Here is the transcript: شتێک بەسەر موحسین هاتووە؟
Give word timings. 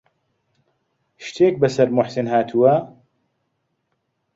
شتێک 1.25 1.55
بەسەر 1.61 1.87
موحسین 1.95 2.27
هاتووە؟ 2.33 2.73